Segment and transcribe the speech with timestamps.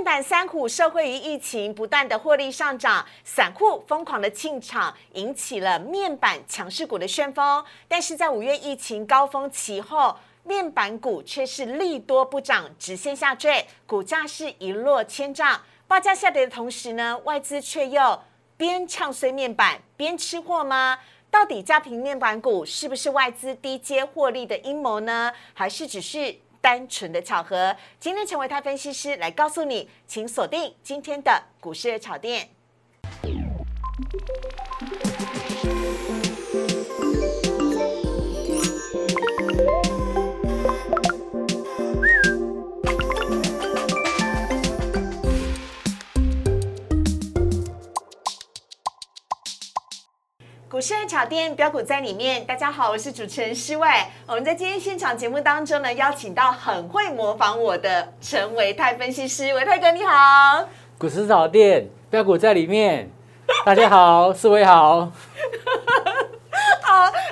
[0.00, 7.62] 面板三虎受惠于疫情不断的获利上涨，散户疯狂的进场，引起了面板强势股的旋风。
[7.86, 15.60] 但是在五月疫情高峰期后，面板股却是利多不涨，直线下坠，股价是一落千丈。
[15.86, 18.22] 报价下跌的同时呢，外资却又
[18.56, 20.98] 边唱衰面板边吃货吗？
[21.30, 25.30] 到底家平面板股是不是外资低阶获利的阴谋呢？
[25.52, 26.36] 还是只是？
[26.60, 32.50] 单纯的巧合，今天成为他分析师来告诉你，请锁定今天的股市炒店。
[50.80, 53.86] 股市炒店标股在里面，大家好，我是主持人施伟。
[54.26, 60.66] 我们在今天现场节目当中呢，邀请到很会模仿我的陈维泰分析师，维泰哥你好。
[60.96, 63.10] 股市炒店标股在里面，
[63.62, 65.12] 大家好，施伟好。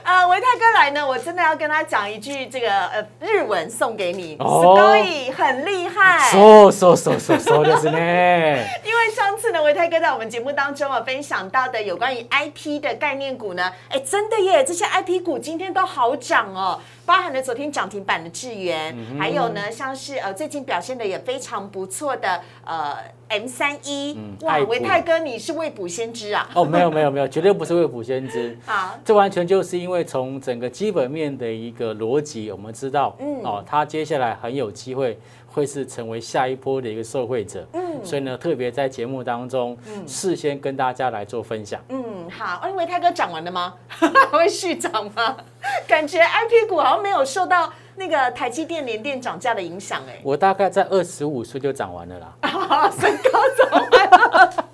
[0.05, 6.31] 好，呃，维泰哥来呢，我真的要跟他讲一句这个呃日文送给你，所以很厉害。
[6.31, 7.99] 说说说说说就是呢。
[8.85, 16.81] 因为上次呢，维泰哥在我们节目当中啊，分享到的有关于 IP 的概念股呢，哎，真的耶，这些 IP 股今天都好涨哦。
[17.05, 26.49] 包含了昨天涨停板的智源，还有呢，像是呃最近表现的也非常不错的呃 M 三一，哇，维泰哥你是未卜先知啊？
[26.55, 28.57] 哦，没有没有没有，绝对不是未卜先知。
[28.67, 35.19] 好，这完全就是因为从整个基本面的一个逻辑，我们知道，嗯，哦，它接下来很有机会。
[35.51, 43.75] 会是成为下一波的一个受惠者，嗯，所以呢，特别在节目当中，嗯，事先跟大家来做分享，嗯，好，因为泰哥涨完了吗？
[44.31, 45.37] 会续涨吗？
[45.89, 52.33] 感觉 IP 股好像没有受到那个台积电、联电涨价的影响，哎，我大概在二十五岁就涨完了啦，
[52.99, 54.65] 身高涨完了。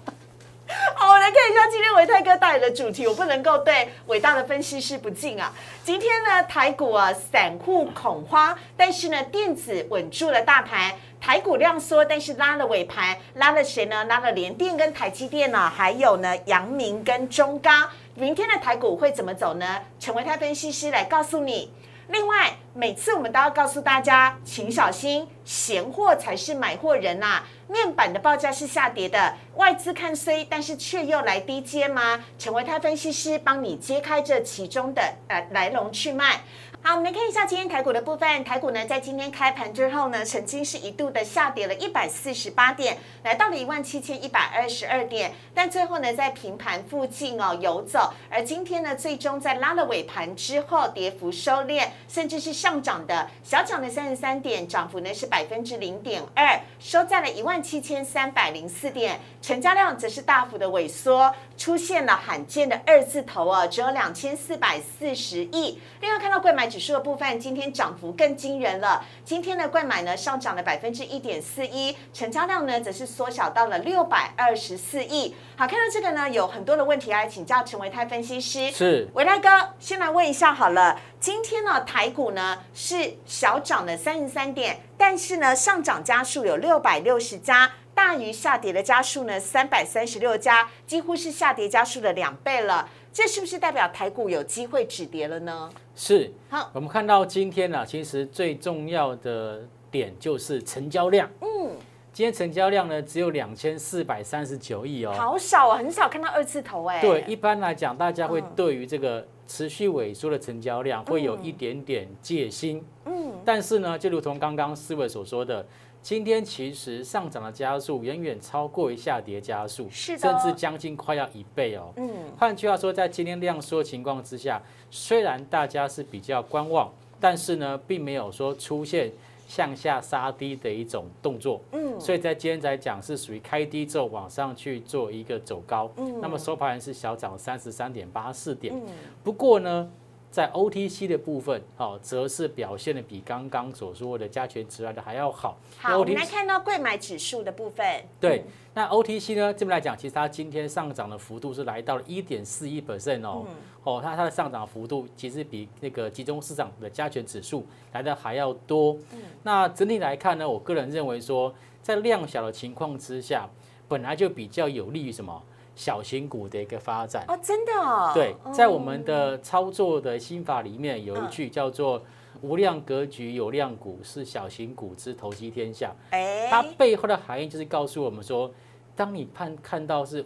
[0.97, 3.07] 好，我来看一下今天维泰哥带来的主题。
[3.07, 5.53] 我不能够对伟大的分析师不敬啊！
[5.83, 10.93] 今天呢，台股啊，散户恐慌，但是呢，电子稳住了大盘。
[11.21, 14.05] 台股量缩，但是拉了尾盘，拉了谁呢？
[14.05, 15.71] 拉了联电跟台积电呢？
[15.71, 17.89] 还有呢，阳明跟中钢。
[18.15, 19.81] 明天的台股会怎么走呢？
[19.99, 21.73] 陈维泰分析师来告诉你。
[22.09, 27.43] 另外，每次我们都要告诉大家，请小心，闲货才是买货人呐。
[27.67, 32.23] 面板的报价是下跌的，外资看 C，，但是却又来低接吗？
[32.39, 36.43] 成为他分析师，帮你揭开这其中的呃来龙去脉。
[36.87, 38.45] 好，我们来看一下今天台股的部分。
[38.45, 48.13] 台股呢，在今天开盘之后呢，曾经是一度的下跌了一百四十八点，来到了一万七千一百二十二点，但最后呢，在平盘附近哦游走。
[48.29, 65.81] 而今天呢，最终在拉了尾盘之后，跌幅收敛，甚至是上涨的小涨的三十三点，涨幅呢是百分之零点二，收在了一万七千三百零四点，成交量则是大幅的萎缩，出现了罕见的二字头啊，只有两千四百四十亿。
[66.03, 66.69] 另外看到贵买。
[66.75, 69.05] 指数的部分今天涨幅更惊人了。
[69.25, 75.37] 今天的贵买呢上涨了百分之一点四一，成交量呢则是缩小到了六百二十四亿。
[75.57, 78.73] 好，看到这个呢，有很多的问题来请教陈维泰分析师。
[78.73, 79.49] 是，维泰哥，
[79.79, 80.99] 先来问一下好了。
[81.25, 92.87] 今天呢，台股呢是小涨了三十三点，但是呢上涨家数有六百六十家，大于下跌的家数呢三百三十六家，几乎是下跌家数的两倍了。
[93.11, 95.71] 这是不是代表台股有机会止跌了呢？
[95.97, 96.31] 是。
[96.51, 101.27] 好，我们看到今天呢，其实最重要的点就是成交量。
[101.41, 101.71] 嗯，
[102.13, 107.01] 今天成交量呢只有两千四百三十九亿哦，好少啊，很少看到二字头哎。
[107.01, 112.83] 对，一般来讲，大家会对于这个持续萎缩的成交量会有一点点戒心。
[113.05, 115.67] 嗯，但是呢，就如同刚刚四位所说的。
[116.03, 121.95] 今天其实上涨的加速远远超过于下跌加速，是甚至将近快要一倍哦。
[121.97, 124.61] 嗯，换句话说，在今天量缩情况之下，
[124.91, 129.11] 虽然大家是比较观望，但是呢，并没有说出现
[129.47, 131.61] 向下杀低的一种动作。
[131.73, 135.91] 嗯，所以在今天来讲是属于开低之后往上去做一个走高。
[135.97, 138.75] 嗯，那么收盘是小涨三十三点八四点。
[138.75, 138.83] 嗯，
[139.23, 139.91] 不过呢。
[140.35, 145.57] 在 OTC 的部分，好，则是表现的比刚刚所说的加权值来的还要好。
[145.79, 147.87] 好，我们来看到贵买指数的部分。
[148.19, 148.43] 对，
[148.75, 153.47] 那 OTC 呢，这边来讲，其实它今天上涨的幅度是来到了一点四一 percent 哦。
[153.85, 158.99] 哦，它它的上涨幅度其实比那个集中市场的加权指数来的还要多。
[159.13, 159.23] 嗯。
[159.45, 163.49] 那整体来看呢，我个人认为说，在量小的情况之下，
[163.87, 165.41] 本来就比较有利于什么？
[165.75, 167.25] 小型股的一个发展。
[167.29, 167.73] 哦，真的
[168.15, 172.03] 对，在我们的操作的心法里面有一句叫做
[172.43, 175.95] 无量格局有量股，是小型股之投机天下。
[176.11, 178.53] 哎，它背后的含义就是告诉我们说，
[178.95, 180.25] 当你看看到是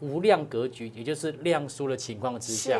[0.00, 2.78] 无量格局，也就是量缩的情况之下，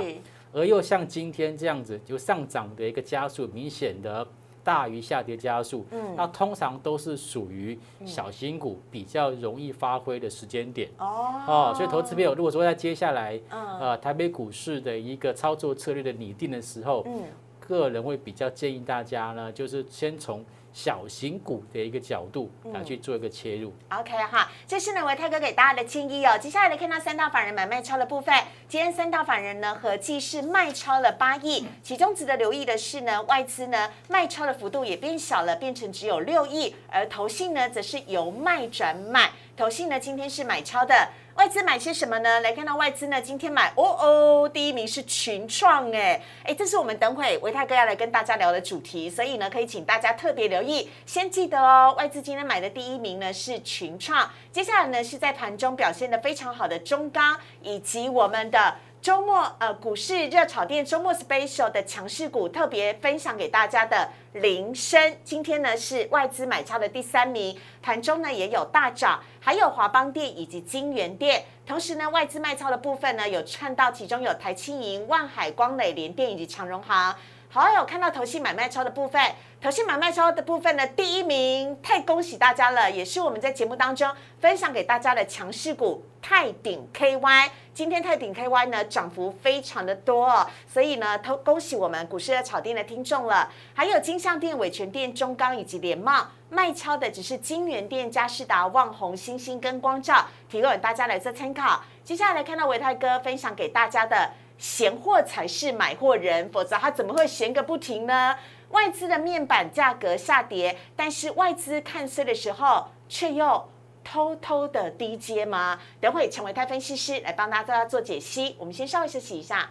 [0.53, 4.27] 而又像今天这样子，就上涨的一个加速明显的
[4.67, 6.17] 大于下跌加速，嗯。
[6.17, 10.91] 那通常都是属于小型股比较容易发挥的时间点。
[10.99, 11.35] 哦。
[11.47, 13.79] 哦，所以投资朋友如果说在接下来嗯。
[13.79, 17.23] 呃台北股市的一个操作策略的拟定的时候，嗯
[17.67, 23.73] 个人会比较建议大家呢，就是先从小型股的一个角度来去做一个切入。
[23.89, 26.37] OK 哈，这是呢维泰哥给大家的建议哦。
[26.39, 28.35] 接下来来看到三大法人买卖超的部分，
[28.69, 41.09] 今天三大法人呢合计是卖超了八亿，其中值得留意的是呢，外资呢卖超的幅度也变小了，变成只有六亿，而投信呢则是由卖转买，投信呢今天是买超的。
[41.37, 42.41] 外资买些什么呢？
[42.41, 50.89] 来看到外资呢，今天买哦哦，第一名是群创，哎哎，这是我们等会维泰哥要来跟大家聊的主题，所以呢，可以请大家特别留意。
[51.05, 58.77] 先记得哦，外资今天买的第一名呢是群创，接下来呢是在盘中表现的非常好的中钢，以及我们的。
[59.07, 71.45] 周末呃，股市热炒店周末 special 的强势股，特别分享给大家的铃声，今天呢是外资买超的第三名，盘中呢也有大涨，还有华邦店以及金源店。
[71.65, 77.15] 同时呢，外资卖超的部分呢，有看到其中有台青银、万海、光磊、联电以及长荣行。
[77.49, 79.23] 好，有看到投信买卖超的部分，
[79.63, 84.11] 投信买卖超的部分呢，第一名，太恭喜大家了，也是我们在节目当中
[84.41, 87.51] 分享给大家的强势股泰鼎 KY。
[87.73, 93.51] 今天泰鼎 KY 呢涨幅非常的多哦，所以呢，恭喜我们股市的炒店的听众了。
[93.75, 101.83] 还有金相店、伟全店、中钢以及联茂卖超的只是金源店、嘉士达、旺宏、星星跟光照，提供给大家来做参考。
[102.05, 104.31] 接下来看到维泰哥分享给大家的。
[104.59, 108.37] 闲货才是买货人，否则他怎么会闲个不停呢？
[108.71, 113.69] 外资的面板价格下跌，但是外资看衰的时候，却又
[114.03, 115.79] 偷偷的低接吗？
[116.01, 118.57] 等会陈伟泰分析师来帮大家做解析。
[118.59, 119.71] 我们先稍微休息一下，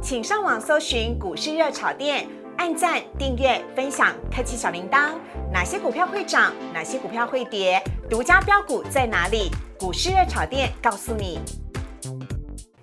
[0.00, 2.28] 请上网搜寻股市热炒店，
[2.58, 5.12] 按赞、订阅、分享，开启小铃铛。
[5.52, 6.52] 哪些股票会涨？
[6.72, 7.82] 哪些股票会跌？
[8.08, 9.50] 独家标股在哪里？
[9.78, 11.40] 股市热炒店告诉你。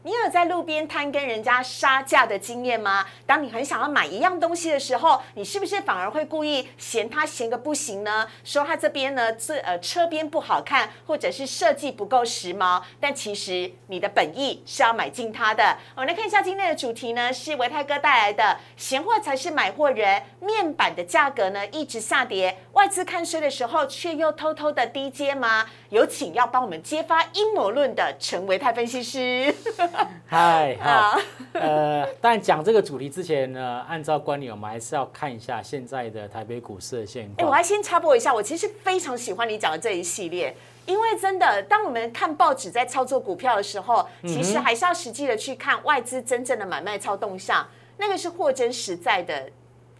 [0.10, 3.06] 你有在路边摊跟人家杀价的经验吗？
[3.28, 8.28] 当你很想要买一样东西的时候，你是不是反而会故意嫌它嫌个不行呢？
[8.44, 15.78] 说它这边呢，这呃车边不好看，或者是设计不够时髦，但其实你的本意是要买进它的。
[15.94, 20.24] 我们来看一下今天的主题呢，是维泰哥带来的“闲货才是买货人”。
[20.42, 25.68] 面板的价格呢一直下跌，外资看衰的时候，却又偷偷的低接吗？
[25.90, 29.54] 有请要帮我们揭发阴谋论的陈维泰分析师。
[30.28, 31.20] 嗨，啊好，
[31.54, 37.54] 呃，但讲这个主题之前呢，按照惯例，我们还是要看一下现在的台北股市的现哎、我况。
[37.54, 40.56] 还先插播一下，我其实非常喜欢你讲的这一系列，
[40.86, 49.50] 因为真的，当我们看报纸在操作股票的时候，其实还是要实际的去看外资真正的买卖操动向，那个是货真实在的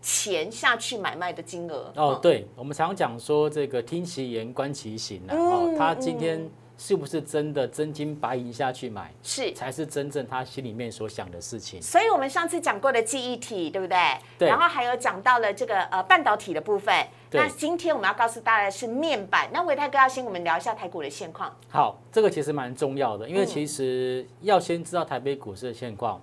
[0.02, 1.92] 钱下去买卖的金额。
[1.96, 5.36] 哦，对，我们常讲说这个听其言观其行啊。
[5.78, 9.52] 他今天是不是真的真金白银下去买，是。
[9.54, 11.82] 才是真正他心里面所想的事情。
[11.82, 13.98] 所以，我们上次讲过的记忆体，对不对？
[14.38, 16.96] 对然后还有讲到了这个呃半导体的部分。
[17.30, 19.48] 对那今天我们要告诉大家的是面板。
[19.54, 21.54] 那维泰哥要先跟我们聊一下台股的现况。
[21.68, 26.20] 好，这个其实蛮重要的，因为嗯其实要先知道台北股市的现况，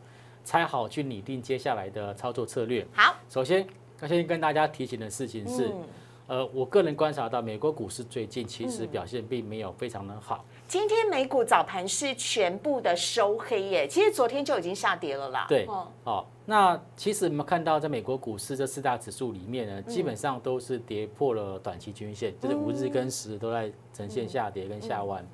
[0.46, 2.86] 才好去拟定接下来的操作策略。
[2.94, 3.66] 好，首先，
[4.00, 5.84] 要先跟大家提醒的事情是，嗯
[6.28, 10.44] 呃，我个人观察到美国股市最近其实表现并没有非常的好。
[10.68, 15.46] 今天美股早盘是全部的收黑耶，其实昨天就已经下跌了啦。
[15.48, 25.26] 对，哦哦，那其实我们看到在美国股市这四大指数里面呢，基本上都是跌破了短期均线，就是五日跟十日都在呈现下跌跟下弯。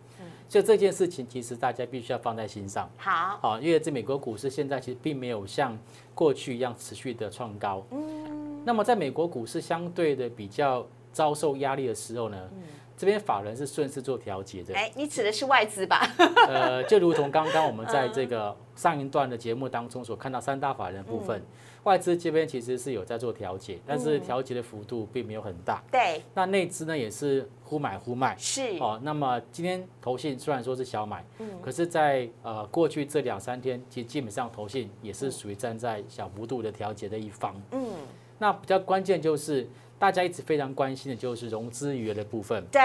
[0.52, 2.87] 所以这件事情其实大家必须要放在心上。
[2.99, 5.78] 好，好，因为这美国股市现在其实并没有像
[6.14, 7.82] 过去一样持续的创高。
[7.90, 12.37] 嗯，那么在美国股市相对的比较遭受压力的时候呢，
[12.99, 14.75] 这边法人是顺势做调节的。
[14.75, 16.06] 哎，你指的是外资吧？
[16.47, 21.42] 呃，就如同刚刚我们在这个上一段的节目当中所看到三大法人部分，
[21.85, 25.83] 外资这边其实是有在做调节，但是调节的幅度并没有很大。
[25.91, 28.37] 对，那内资呢也是忽买忽卖。
[28.39, 37.61] 是，哦，那么今天投信虽然说是小买，嗯可是在，呃过去这两三天，其实基本上投信也是属于站在小幅度的调节的一方。
[37.73, 37.85] 嗯，
[38.39, 42.65] 那比较关键就是大家一直非常关心的就是融资余额的部分。
[42.71, 42.81] 对，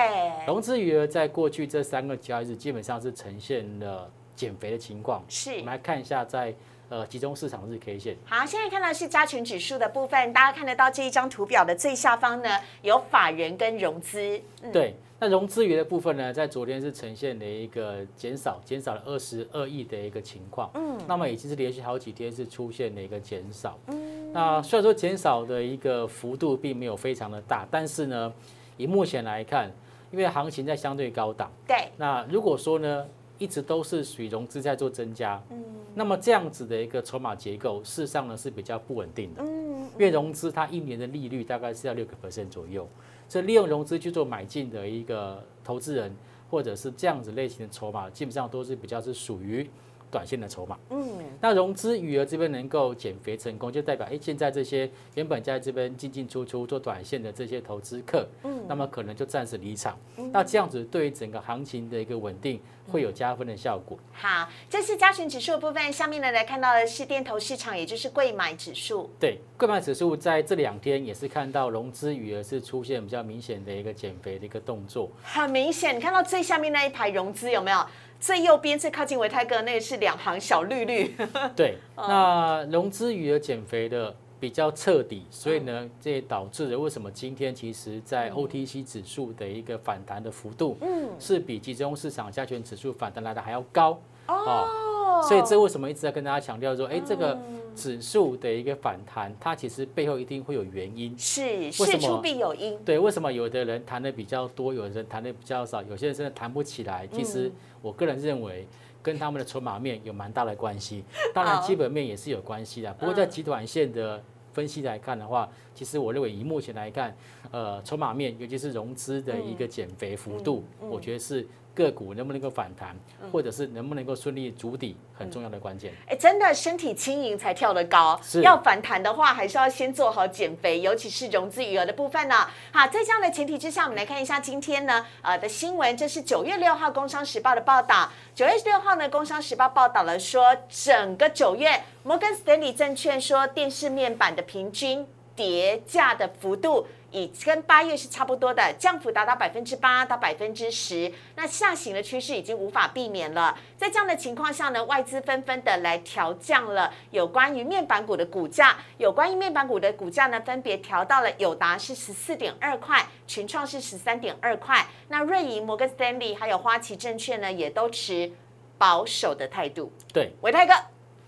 [0.48, 5.24] 融资余额在过去这三个交易日基本上是呈现了减肥的情况。
[5.30, 6.56] 是我们来看一下在
[6.90, 8.18] 呃集中市场日 K 线。
[8.26, 12.50] 好，现在看到是加权指数的部分，大家看得到这一张图表的最下方呢，
[12.82, 14.40] 有法人跟融资。
[14.72, 20.70] 对，那融资余的部分呢，在昨天是呈现了一个减少，减少了二十二亿的一个情况。
[20.76, 23.78] 嗯，那么已经是连续好几天是出现了一个减少。
[23.88, 28.32] 嗯，那虽然说减少的一个幅度并没有非常的大，但是呢，
[28.78, 29.72] 以目前来看，
[30.12, 31.52] 因为行情在相对高档。
[31.68, 33.06] 对，那如果说呢？
[33.38, 35.64] 一直都是属于融资在做增加，嗯，
[35.96, 42.88] 那么这样子的一个筹码结构，事实上呢是比较不稳定的，嗯，因为融资它一年的利率大概是要六个 percent 左右，
[43.30, 46.16] 所以利用融资去做买进的一个投资人，
[46.50, 49.70] 或者是这样子类型的筹码，基本上都是比较是属于。
[50.10, 59.98] 短线的筹码，嗯，那融资余额这边能够减肥成功，就代表哎，现在这些原本在这边进进出出做短线的这些投资客，嗯，那么可能就暂时离场，
[60.32, 62.60] 那这样子对于整个行情的一个稳定
[62.90, 63.98] 会有加分的效果。
[64.14, 69.10] 好，这是加权指数的部分，下面呢来看到的是电投市场，也就是贵买指数。
[69.20, 77.78] 对，贵买指数在这两天也是看到融资余额是出现比较明显的一个减肥的一个动作，很明显，你看到最下面那一排融资有没有？
[78.20, 81.16] 最右边最靠近维泰哥那个是两行小绿绿。
[81.56, 95.24] 对，那融资余额减肥的比较彻底，所以呢，这也导致了为什么今天其实在 OTC 指数的一个反弹的幅度，嗯，是比集中市场加权指数反弹来的还要高哦。
[95.28, 97.38] 所以这为什么一直在跟大家强调说，哎，这个。
[97.78, 102.76] 指数的一个反弹，它其实背后一定会有原因，是事出必有因。
[102.84, 107.08] 对，为什么有的人谈的比较多，有的人谈的比较少，有些人真的谈不起来？
[107.14, 107.52] 其实
[107.84, 108.68] 我个人认为，
[109.04, 111.04] 跟他们的筹码面有蛮大的关系，
[111.36, 112.92] 当然基本面也是有关系的。
[112.96, 114.20] 不过在极短线的
[114.54, 117.16] 分析来看的话，其实我认为以目前来看，
[117.52, 121.48] 呃，筹码面尤其是融资的一个减肥幅度，我觉得是。
[121.78, 122.98] 个股能不能够反弹，
[123.32, 125.94] 或者是能不能够顺利筑底，很重要的关键。
[126.08, 128.20] 哎，真的身体轻盈才跳得高。
[128.42, 132.48] 要反弹的话，还是要先做好减肥，尤其是融资余额的部分呢。
[132.72, 135.96] 好，在这样的前提之下，我们来看一下今天呢呃的新闻。
[135.96, 138.12] 这是九月六号《工商时报》的报道。
[138.34, 145.06] 九月六号呢，《工商时报》报道了说，整个九月，摩根斯丹利证券说，电视面板的平均
[145.38, 146.86] 跌价的幅度。
[147.10, 153.58] 以跟八月是差不多的，降幅达到百分之八到百分之十，那下行的趋势已经无法避免了。
[153.78, 168.30] 在这样的情况下呢，外资纷纷的来调降了有关于面板股的股价，有关于面板股的股价呢，分别调到了友达是十四点二块，群创是十三点二块，那瑞银、摩根斯丹利还有花旗证券呢，也都持
[168.78, 169.90] 保守的态度。
[170.12, 170.74] 对，伟泰哥，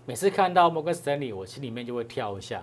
[0.04, 2.62] 每次看到摩根斯丹利，我心里面就会跳一下。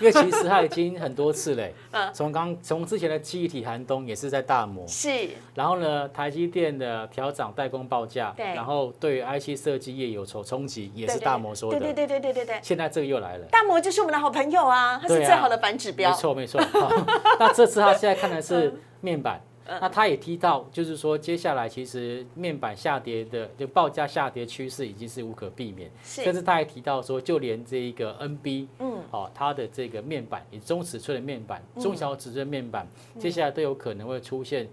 [0.00, 1.72] 因为其实它已经很多次嘞，
[2.12, 12.44] 从刚从之前的记忆体寒冬也是在大摩，是，然后呢，台积电的调涨代工报价，对，然后对 IC 设计业有所冲击，也是大摩说的，对对对对对对。
[12.46, 16.60] 对，现在这个又来了，大摩就是我们的好朋友啊，他是最好的反指标，没错没错，
[17.38, 19.40] 那这次他现在看的是 面板。
[19.66, 32.86] 那他也提到，就是说接下来其实面板下跌的就报价下跌趋势已经是无可避免，甚至他还提到说，就连这一个 NB，嗯，哦，它的这个面板，以中尺寸的面板、中小尺寸面板，
[33.18, 34.68] 接下来都有可能会出现。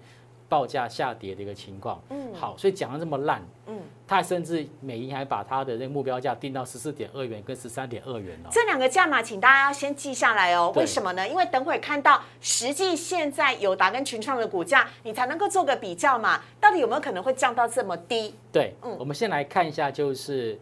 [0.49, 8.49] 报价下跌的一个情况，嗯，好，所以讲的这么烂，嗯，他甚至美银还把他的那个目标价定到十四点二元跟十三点二元哦。
[8.51, 10.73] 这两个价码，请大家要先记下来哦。
[10.75, 11.29] 为什么呢？
[11.29, 16.41] 因为等会看到实际现在友达跟群创的股价，你才能够做个比较嘛。
[16.59, 18.33] 到底有没有可能会降到这么低？
[18.51, 20.59] 对，嗯，我们先来看一下，就是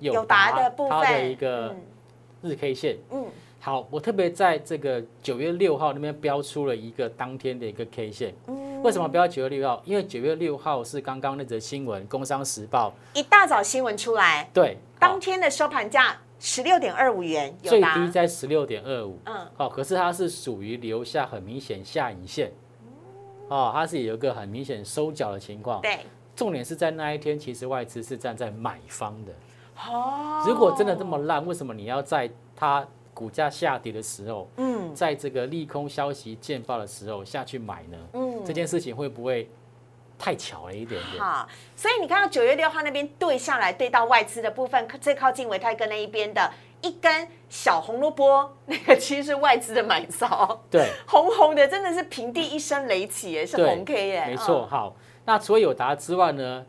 [0.00, 1.76] 友达的部分，它的一个
[2.42, 3.26] 日 K 线，嗯，
[3.60, 8.66] 好，我特别在这个九月六号那边标出了一个当天的一个 K 线，嗯。
[8.82, 9.82] 为什么不要九月六号？
[9.84, 22.52] 因为九月六号是刚刚那则新闻，《工商时报》一大早新闻出来，对，当天的收盘价十六点二五元，最低在十六点二五，嗯，好，可是它是属于留下很明显下影线，
[23.48, 25.98] 哦，它是有一个很明显收脚的情况，对，
[26.36, 29.32] 重点是在那一天，其实外资是站在买方的，
[29.90, 32.86] 哦，如果真的这么烂，为什么你要在它？
[33.18, 39.50] 股价下跌的时候，嗯，在这个利空消息见报的时候下去买呢，嗯，这件事情会不会
[40.16, 41.20] 太巧了一点点？
[41.20, 46.48] 好，所以你看到九月六号那边对下来，对到外资的部分，最靠近维泰哥那一边的
[46.80, 54.64] 一根小红萝卜，那个其实是外资的买招，对，红红的，真的是平地一声雷起，耶，是红 K 耶，没错。
[54.66, 54.94] 好，
[55.24, 56.64] 那除了友达之外呢？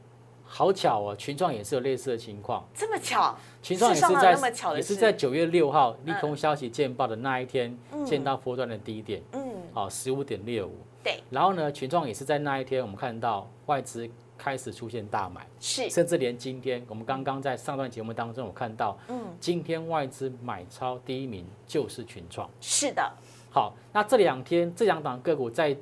[0.51, 3.37] 好巧哦，群创也是有类似的情况，这么巧？
[3.61, 9.41] 群创也是在也是在九月六号利空消息见报的那一天见到波段的低点，嗯，
[9.71, 11.21] 好十五点六五，对。
[11.29, 23.11] 然后呢，群创也是在那一天，我们看到外资开始出现大买，是，甚至连今天我们刚刚在上段节目当中，我看到，嗯，今天外资买超第一名就是群创，是的，
[23.51, 25.77] 好，那这两天这两档个股在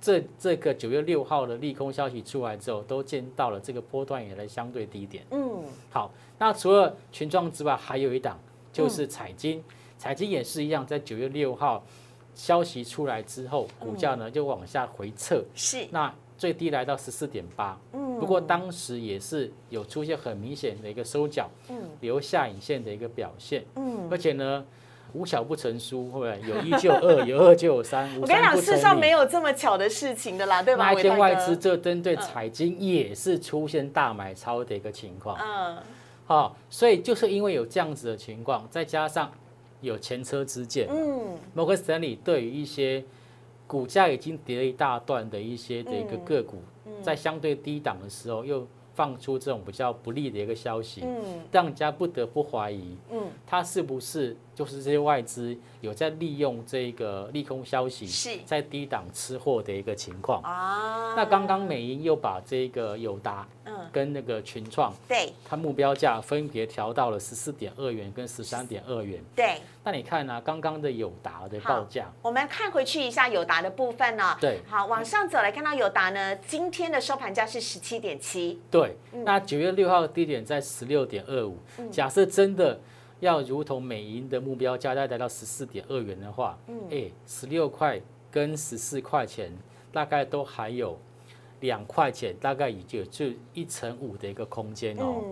[0.00, 8.38] 这这个九月六号的利空消息出来之后，都见到了这个波段以来相对低点，嗯，好，那除了群创之外，还有一档
[8.72, 9.62] 就是彩金，
[9.98, 11.84] 彩金也是一样，在九月六号
[12.34, 16.14] 消息出来之后，股价呢就往下回撤，是，那。
[16.38, 18.16] 最低来到十四点八，嗯。
[18.20, 21.50] 不过当时也是有出现很明显的一个收脚，
[22.00, 24.08] 留下影线的一个表现，嗯。
[24.08, 24.64] 而且呢，
[25.12, 28.08] 无巧不成书，会不会有一就有二，有二就有三？
[28.20, 30.92] 我跟你讲，世上没有这么巧的事情的啦，对吧？
[30.92, 35.78] 那一天外资这针对彩金也是出现大买超的一个情况，嗯，
[36.26, 39.30] 好，所以就是因为有这样子的情况，再加上
[39.80, 43.04] 有前车之鉴，嗯，某个整理对于一些。
[43.70, 46.62] 股价已经跌了一大段的一些的一个个股，
[47.02, 51.22] 在相对低档的时候，又放出这种比较不利的一个消息，嗯
[51.52, 61.14] 让人家不得不怀疑，嗯它是不是就是这些外资有在利用这个利空消息，在低档吃货的一个情况啊？
[61.14, 63.46] 那刚刚美银又把这个友达。
[63.92, 69.22] 跟那个群创，对，它目标价分别调到了十四点二元跟十三点二元。
[69.36, 70.40] 对，那你看呢？
[70.42, 74.36] 刚刚的友达的报价，我们看回去一下友达的部分呢。
[74.40, 78.60] 对，好，往上走来看到友达呢，今天的收盘价是十七点七。
[78.70, 81.58] 对，那九月六号的低点在十六点二五。
[81.90, 82.78] 假设真的
[83.20, 89.52] 要如同美银的目标价再来到十四点二元的话，嗯，哎，十六块跟十四块钱
[89.92, 90.98] 大概都还有。
[91.60, 95.24] 两块钱大概也就就一成五的一个空间哦。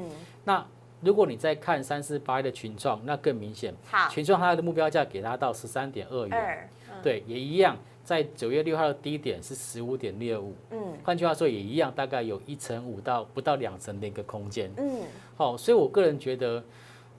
[0.42, 0.66] 那
[1.00, 3.72] 如果你再看三四八的群创，那更明显。
[3.88, 6.68] 好，群创它的目标价给它到十三点二元。
[7.00, 10.56] 对，也一样，在九月六号的低点是十五点六五。
[10.72, 10.98] 嗯。
[11.04, 14.68] 换句话说，也一样，大概有一成五到不到两成的一个空间。
[14.78, 15.02] 嗯。
[15.36, 16.60] 好，所以我个人觉得，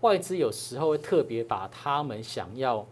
[0.01, 2.85] 外资有时候会特别把他们想要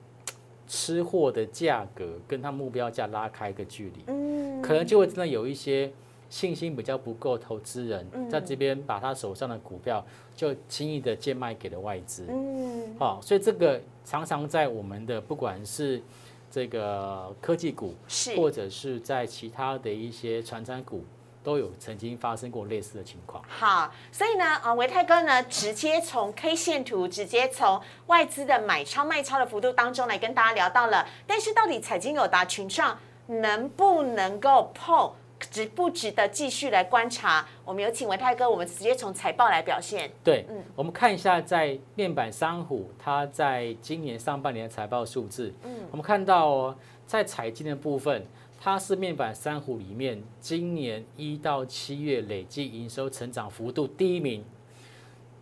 [0.68, 4.04] 吃货的价格跟他目标价拉开一个距离。
[4.08, 4.62] 嗯。
[4.62, 5.92] 可能就会真的有一些。
[6.28, 10.04] 信心比较不够，投资人在这边把他手上的股票
[10.36, 12.26] 就轻易的贱卖给了外资。
[12.28, 16.02] 嗯，好，所以这个常常在我们的不管是
[16.50, 21.06] 这个科技股，是或者是在其他的一些传产股，
[21.46, 23.42] 都有曾经发生过类似的情况。
[23.48, 31.08] 好，所以呢，啊，维泰哥呢，直接从 K 线图，直接从外资的买超卖超的幅度当中来跟大家聊到了。
[31.28, 35.14] 但是到底财经友达群创能不能够碰？
[35.52, 37.46] 值不值得继续来观察？
[37.66, 40.10] 我们有请维泰哥，我们直接从财报来表现。
[40.24, 45.54] 对，嗯，我们看一下在面板三虎，它在今年上半年的财报数字。
[45.64, 48.26] 嗯，我们看到哦，在财经的部分，
[48.66, 54.44] 它是面板三虎里面今年一到七月累计营收成长幅度第一名，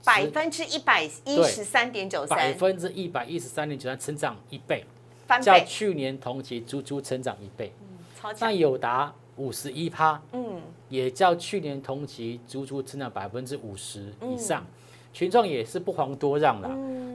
[0.03, 4.83] 百分之一百一十三点九三，百分之一百一十三点九三，成长一倍，
[5.25, 7.71] 翻倍，去年同期足足成长一倍。
[7.79, 8.49] 嗯，超强。
[8.49, 9.13] 那友达。
[9.37, 14.63] 五十一趴，嗯，也较去年同期足足增长百分之五十以上，
[15.11, 16.67] 群众也是不遑多让的，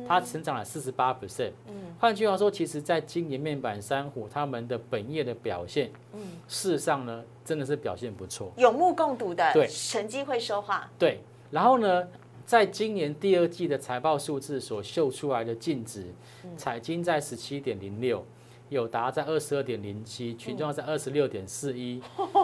[0.08, 1.52] 它成长了四十八 percent。
[1.68, 10.90] 嗯，换句话说，其实在今年面板三虎他们的本业的表现，嗯，事实上呢，真的是表现不错，有目共睹的，对，成绩会说话。
[10.98, 12.08] 对，然后呢，
[12.46, 16.06] 在今年第二季的财报数字所秀出来的净值，
[16.56, 18.24] 彩金在十七点零六。
[18.68, 22.02] 友达在二十二点零七，群众在二十六点四一，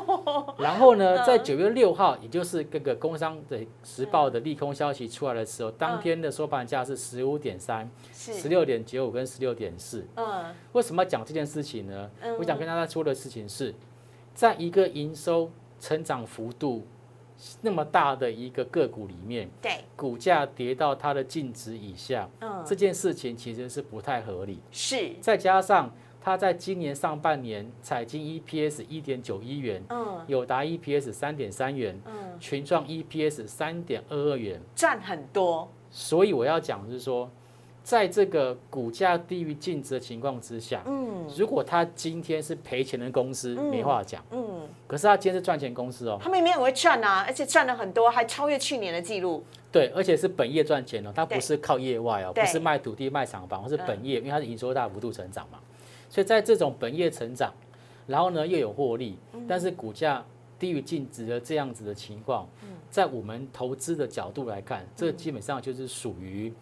[0.59, 10.07] 然后呢，在九月六号，也就是各个工商的时报的利空消息出来的时候，当天的收盘价是十五点三，十六点九五跟十六点四。
[10.17, 12.11] 嗯，为什么要讲这件事情呢？
[12.39, 13.75] 我想跟大家说的事情是，
[14.35, 16.87] 在一个营收成长幅度
[17.61, 24.61] 那么大的一个个股里面，对，股价跌到它的净值以下，嗯，这件事情其实是不太合理。
[24.71, 25.95] 是，再加上。
[26.25, 35.69] 它在今年上半年，彩金 EPS 一点九一元，嗯，友达 EPS 三点三元，嗯，群创 EPS 三点二二元，赚很多。
[35.91, 37.31] 所以我要讲就是说，
[37.83, 49.45] 在这个股价低于净值的情况之下，嗯，如果它今天是赔钱的公司，没话讲，嗯，可是它今天是赚钱公司哦，它明明也会赚啊，而且赚了很多，还超越去年的记录。
[49.71, 55.59] 对，而且是本业赚钱哦，它不是靠业外哦，不是卖土地卖厂房，而是本业，因为它是营收大幅度成长嘛。
[56.15, 57.53] 所以在这种本业成长，
[58.07, 60.25] 然后呢又有获利，但是股价
[60.61, 62.49] 低于净值的这样子的情况，
[62.89, 66.53] 在我们投资的角度来看，这基本上就是属于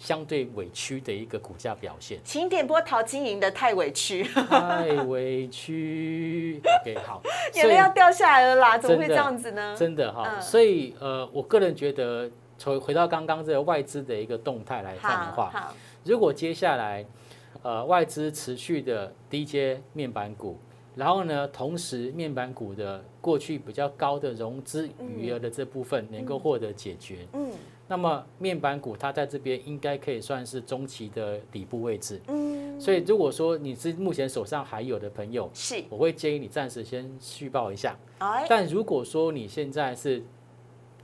[0.00, 2.18] 相对委屈的一个股价表现。
[2.24, 6.60] 请点播陶晶莹的《太委屈》， 太委屈。
[6.82, 7.22] OK，好，
[7.54, 9.76] 眼泪要掉下来了啦，怎么会这样子呢？
[9.78, 17.06] 真的哈，所以呃，我个人觉得，从回到刚刚这个外资的一个动态来看的话，如果接下来
[17.62, 20.56] 呃外资持续的低阶面板股。
[20.96, 27.52] 然后呢，同时面板股的过去比较高的融资余额的这部分能够获得解决，嗯，
[27.86, 37.96] 那么面板股它在这边应该可以算是中期的底部位置，嗯，所以如果说你是目前手上还有的朋友，是，我会建议你暂时先续报一下，
[38.48, 40.20] 但如果说你现在是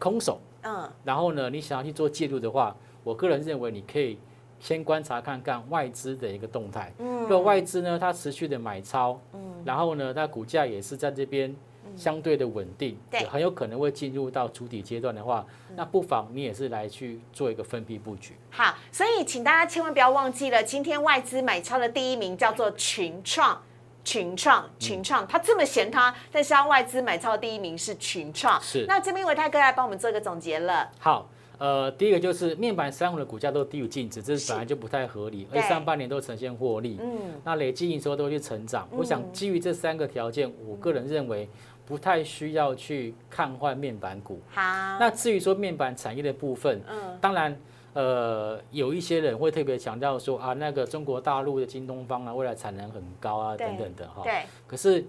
[0.01, 4.19] 空手，嗯，然后呢，你想要去做介入的话，我个人认为你可以。
[4.65, 11.55] 先观察看看外资的一个动态，嗯，若外资呢，它持续的买超，嗯然后呢，它股价也是在这边
[11.95, 15.45] 相对的稳定，对很有可能会进入到主体阶段的话，
[15.77, 18.35] 那不妨你也是来去做一个分批布局。
[18.51, 23.61] 好，所以请大家千万不要忘记了，今天外资买超的第一名叫做群创，
[24.03, 28.59] 群创，群创，他这么嫌他，但是他外资买超的第一名是群创。
[28.63, 30.91] 是，那这边维泰哥来帮我们做一个总结了。
[30.99, 31.29] 好。
[31.59, 38.89] 呃，第一个就是面板三五的股价都低于净值，这是本来就不太合理，而上半年都呈现获利，嗯，那累计营收都去成长。
[38.91, 41.49] 我想基于这三个条件，我个人认为
[41.87, 44.41] 不太需要去看坏面板股。
[44.51, 44.63] 好，
[44.99, 47.57] 那至于说面板产业的部分，嗯，当然，
[47.93, 54.23] 呃，有一些人会特别强调说啊，那个中国大陆的京东方啊，未来产能很高啊，等等的哈。
[54.25, 54.43] 对。
[54.67, 55.05] 可是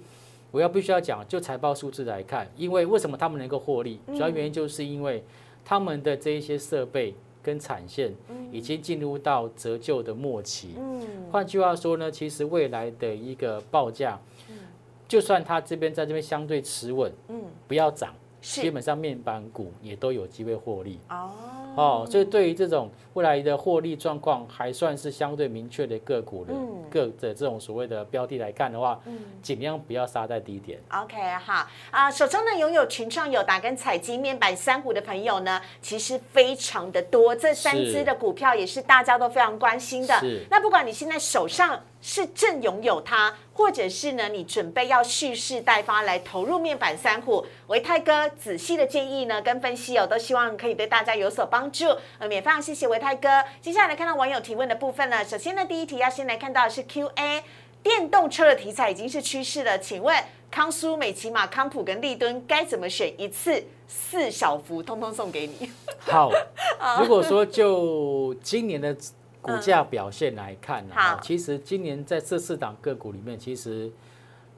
[0.51, 5.23] 我要必须要讲，就财报数字来看，因为为什么他们能够获利，主要原因就是因为。
[5.65, 8.13] 他们的这一些设备跟产线
[8.51, 10.75] 已经进入到折旧的末期。
[10.77, 11.01] 嗯，
[11.31, 14.17] 换句话说呢，其实未来的一个报价，
[15.07, 18.13] 就算它这边在这边相对持稳，嗯，不要涨。
[18.41, 20.99] 基本上面板股也都有机会获利。
[21.09, 21.31] 哦
[21.75, 26.53] 哦，所以对于这种未来的获利状况还算是相对明确的个股的
[26.89, 28.99] 各的这种所谓的标的来看的话，
[29.41, 30.79] 尽量不要杀在低点。
[30.89, 40.13] OK，好啊，手中呢拥有群创、友达跟彩晶面板三股的朋友呢，其实非常的多，这三只的股票也是大家都非常关心的。
[40.49, 41.79] 那不管你现在手上。
[42.07, 51.85] 是正拥有它，或者是呢，你准备要蓄势待发来投入面板三户，维泰哥仔细的建议呢，跟分析哦，都希望可以对大家有所帮助。
[52.19, 53.43] 呃，也非常谢谢维泰哥。
[53.59, 57.43] 接下来看到网友提问的部分呢，首先呢，第一题要先来看到的是 Q&A，
[57.81, 60.15] 电动车的题材已经是趋势了，请问
[60.51, 63.11] 康苏、美骑马、康普跟立敦该怎么选？
[63.19, 65.71] 一次四小幅，通通送给你。
[66.01, 66.29] 好，
[67.01, 68.95] 如果说就今年的。
[69.45, 73.91] 股价表现来看呢，其实今年在这四档个股里面，其实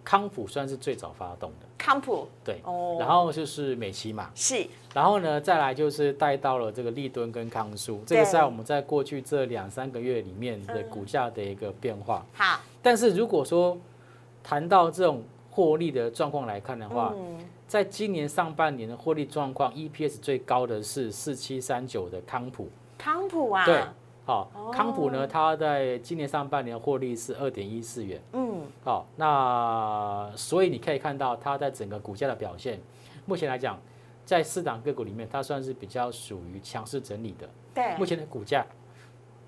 [0.03, 1.67] 康普算是最早发动的。
[1.77, 2.27] 康普。
[2.43, 2.97] 对，哦。
[2.99, 12.25] 然后就是美琪嘛，是，然后呢再来就是带到了这个立敦跟康舒，这个在我们在过去这两三个月里面的股价的一个变化。
[12.33, 13.77] 好，但是如果说
[14.41, 15.21] 谈到这种
[15.51, 17.13] 获利的状况来看的话，
[17.67, 22.69] 在今年上半年的获利状况，EPS 最高的是四七三九的康普。
[22.97, 23.83] 康普啊，对。
[24.27, 28.21] 好，康普呢，它在今年上半年获利是二点一四元。
[28.33, 32.77] 嗯，好，那所以你可以看到它在整个股价的表现，
[33.25, 33.79] 目前来讲，
[34.25, 37.49] 在市场个股里面，它算是比较属于强势整理的。
[37.73, 38.65] 对，目前的股价，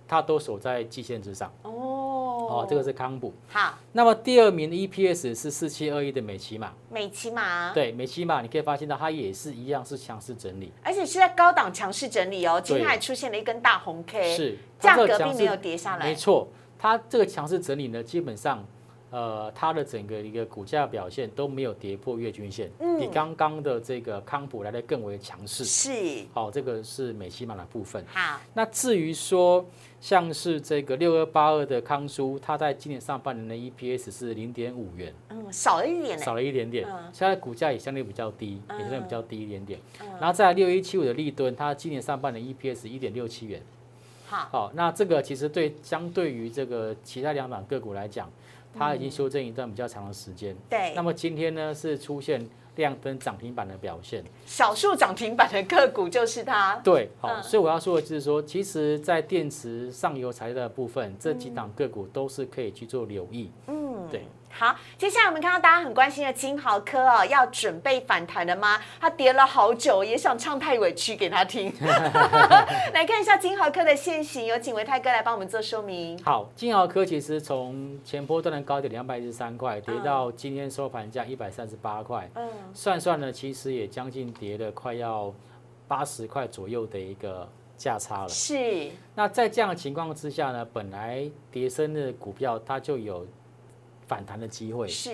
[0.08, 1.52] 它都守在季线之上。
[1.64, 2.19] 哦。
[2.48, 3.34] 哦，这个是康普。
[3.48, 6.72] 好，那么第二名的 EPS 是四七二一的美骑马。
[6.90, 7.74] 美骑马。
[7.74, 12.62] 对，美骑马，你可以发现到它也是一样是强势整理，而且是在高档强势整理哦。
[12.64, 16.06] 今天还出现了一根大红 K，是价格并没有跌下来。
[16.06, 16.48] 没错，
[16.78, 18.66] 它这个强势整理呢，基本上。
[19.12, 22.70] 呃，它的整个一个股价表现都没有跌破月均线，
[23.00, 25.66] 比刚刚的这个康普来的更为强势。
[25.66, 25.92] 是，
[26.32, 28.06] 好，这个是美西马的部分。
[28.08, 29.66] 好，那至于说
[30.00, 36.88] 像是这个六二八二的康舒，它在今年上半年的 EPS 是零点五元，嗯，少了一点，少了一点点。
[37.12, 39.80] 现在股价也相对比较低，也相对比较低一点点。
[40.20, 43.60] 然后在六一七五的利吨，它今年上半年 EPS 一点六七元。
[44.28, 48.30] 好，好，那这个其实对相对于这个其他两档个股来讲。
[48.78, 50.94] 它已经修正一段比较长的时间，对。
[50.96, 56.78] 那么今天呢是出现亮灯涨停板的表现，少数涨停板的个股就是它。
[56.78, 63.52] 对，好，所以我要说的就是说，其实，在电池上游材料的部分，这几档个股都是可以去做留意。
[63.68, 64.26] 嗯，对。
[64.52, 68.80] 好，接下来我们看到大家很关心的金豪科哦，要准备反弹了吗？
[69.00, 71.74] 它跌了好久，也想唱太委屈给他听。
[72.94, 76.22] 来看一下金豪科的现形，有请维泰哥来帮我们做说明。
[76.24, 85.34] 好，金豪科其实从前波段的高点两百一十三块，跌到今天收盘价一百三十八块，嗯，算算呢，其实也将近跌了快要
[85.88, 88.30] 八十块左右的一个价差了。
[88.30, 93.26] 是，那在这样的情况之下呢，本来跌升的股票它就有
[94.10, 94.88] 反弹的机会。
[94.88, 95.12] 是，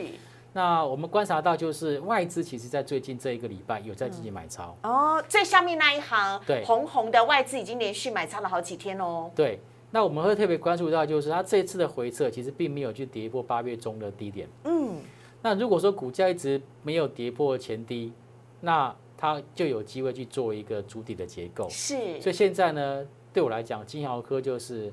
[0.54, 4.76] 那我们观察到，就是外资其实在最近这一个礼拜有在进行买超。
[4.84, 9.30] 哦，最下面那一行，对红红的外资已经连续买超了好几天哦。
[9.36, 9.60] 对，
[9.92, 14.48] 那我们会特别关注到，就是它这一次的回撤其实并没有去跌破八月中的低点。
[14.64, 15.02] 嗯，
[15.42, 18.14] 那如果说股价一直没有跌破前低，
[18.62, 21.68] 那它就有机会去做一个主体的结构。
[21.70, 24.92] 是，所以现在呢，对我来讲，金豪科就是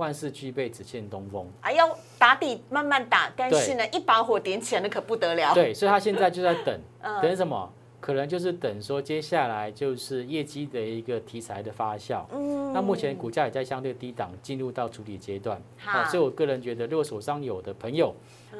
[0.00, 1.46] 万事俱备，只欠东风。
[1.60, 1.84] 哎呦，
[2.18, 5.52] 打底慢慢打，但是呢，一把火点起来那可不得了。
[5.52, 7.70] 对，所以他现在就在等， 嗯等什么？
[8.00, 12.24] 可能就是等说接下来就是业绩的一个题材的发酵。
[12.32, 15.60] 嗯那目前股价也在相对低档，进入到处理阶段。
[15.76, 18.14] 好所以我个人觉得，如果手上有的朋友，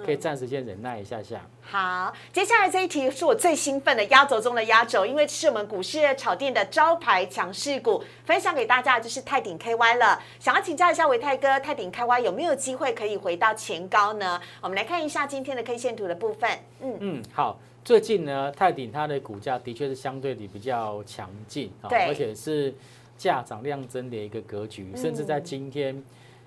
[0.05, 1.41] 可以暂时先忍耐一下下。
[1.63, 10.21] 好，接下来这一题是我最兴奋的压轴中的压轴，因为是我们股市炒店的招牌强势股，分享给大家的就是泰鼎 KY 了。
[10.41, 14.41] 想要请教一下维泰哥，泰鼎 KY 有没有机会可以回到前高呢？
[14.61, 16.51] 我们来看一下今天的 K 线图的部分。
[16.81, 17.61] 嗯，嗯，好。
[17.91, 22.73] 最近呢，泰鼎它的股价的确是相对的比较强劲啊，而且是
[23.19, 26.01] 价涨量增的一个格局，甚至在今天，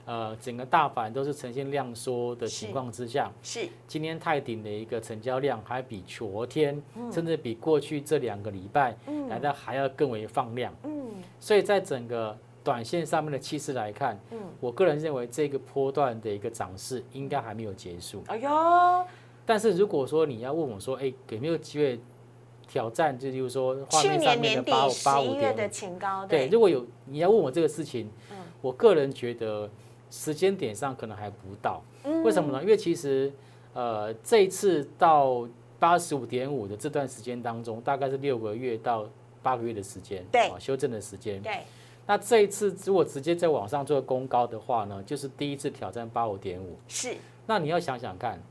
[0.05, 3.67] 呃，整个大盘都是呈现量缩的情况之下，是。
[3.89, 8.95] 今天泰鼎的一个成交量还比昨天，甚至比过去这两个礼拜
[9.27, 10.73] 来的还要更为放量。
[10.83, 14.39] 嗯，所以在整个短线上面的趋势来看，嗯。
[14.61, 18.23] 我个人认为这个波段的一个涨势应该还没有结束。
[18.27, 18.49] 哎呦，
[19.45, 21.99] 但是如果说你要问我说，哎，有没有机会
[22.67, 23.17] 挑战？
[23.17, 29.69] 就例如说画去面上面的八五八五点的点前高，对，如果有你要问我这个事情，嗯我个人觉得
[30.09, 31.81] 时间点上可能还不到。
[32.23, 32.61] 为什么呢？
[32.61, 33.31] 因为其实
[33.73, 35.47] 呃这一次到
[35.79, 39.05] 八十五点五的这段时间当中，大概是六个月到
[39.41, 41.41] 八个月的时间，对哦修正的时间。
[41.41, 41.59] 对，
[42.05, 46.77] 那这一次如果直接在网上做公告的话呢，就是第一次挑战八五点五。
[46.87, 48.41] 是那你要想想看，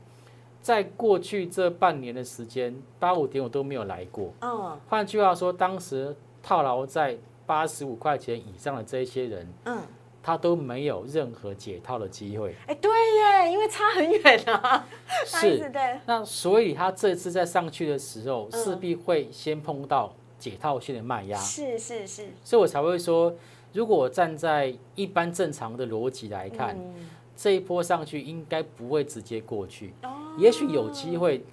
[0.63, 4.33] 在过去这半年的时间，八五点五都没有来过。
[4.39, 4.79] 嗯。
[4.87, 9.81] 换句话说，当时套牢在八十五块钱以上的这一些人，嗯，
[10.23, 12.55] 他都没有任何解套的机会。
[12.65, 14.87] 哎，对耶，因为差很远啊，
[15.25, 18.63] 是，对，那所以他这次在上去的时候，嗯。
[18.63, 23.35] 势必会先碰到解套性的卖压，是是是，所以我才会说，
[23.73, 31.43] 如果我站在一般正常的逻辑来看，嗯这一波上去应该不会直接过去，哦也许有机会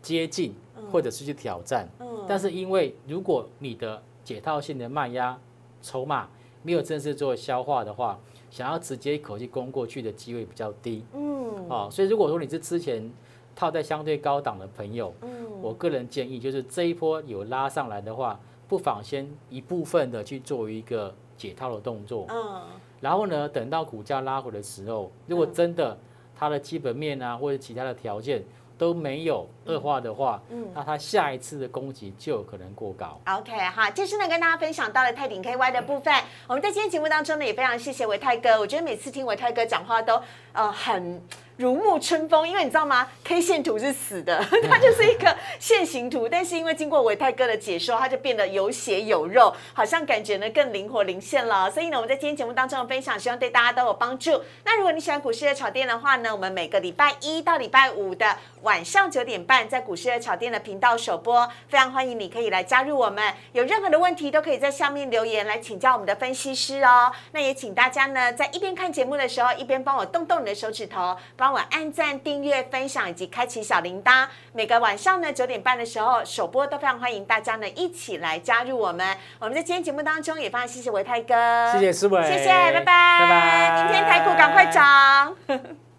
[0.00, 0.54] 接近，
[0.90, 1.88] 或者是去挑战。
[1.98, 5.36] 嗯但是因为如果你的解套性的卖压
[5.82, 6.28] 筹码
[6.62, 8.18] 没有正式做消化的话，
[8.50, 11.04] 想要直接一口气攻过去的机会比较低。
[11.12, 13.10] 嗯哦，所以如果说你是之前
[13.56, 15.28] 套在相对高档的朋友，嗯
[15.60, 22.62] 我个人建议就是这一波有拉上来的话，不妨先一部分的去做一个解套的动作，嗯
[23.00, 25.96] 然后呢，等到股价拉回的时候，如果真的
[26.38, 28.42] 它的基本面啊或者其他的条件
[28.76, 33.20] 都没有恶化的话，嗯那它下一次的攻击就有可能过高。
[33.26, 36.14] OK 哈，这是呢跟大家分享到了泰鼎 KY 的部分。
[36.46, 38.58] 我们在今天节目当中呢，也非常谢谢维泰哥。
[38.58, 40.20] 我觉得每次听维泰哥讲话都
[40.52, 41.22] 呃很
[41.60, 51.70] 如沐春风，因为你知道吗？K 线图是死的， 它就是一个线形图，但是因为经过维泰哥的解说，它就变得有血有肉，好像感觉呢更灵活灵现了。
[51.70, 54.42] 所以呢，我们在今天节目当中的分享，希望对大家都有帮助。
[54.64, 63.22] 那如果你喜欢股市的炒店的话呢，我们每个礼拜一到礼拜五的晚上九点半，在股市的炒店的频道首播，非常欢迎你可以来加入我们。
[63.52, 67.12] 有任何的问题都可以在下面留言来请教我们的分析师哦。
[67.32, 74.26] 那也请大家呢，在一边看节目的时候，一边帮我动动你的手指头，帮我按赞、订阅、分享以及开启小铃铛。
[74.52, 79.16] 每个晚上呢九点半的时候首播，都非常欢迎大家呢一起来加入我们。
[79.38, 85.89] 我们在今天节目当中也非常谢谢维泰哥，谢谢思维，谢谢，拜拜，拜拜明天台股赶快涨。